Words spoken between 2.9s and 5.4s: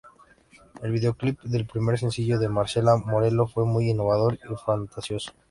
Morelo fue muy innovador y fantasioso.